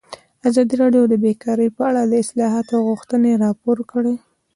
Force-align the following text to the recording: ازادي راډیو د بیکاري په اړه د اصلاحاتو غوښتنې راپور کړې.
ازادي 0.49 0.75
راډیو 0.83 1.03
د 1.09 1.13
بیکاري 1.23 1.67
په 1.77 1.81
اړه 1.89 2.01
د 2.05 2.13
اصلاحاتو 2.23 2.75
غوښتنې 2.87 3.31
راپور 3.43 3.77
کړې. 3.91 4.15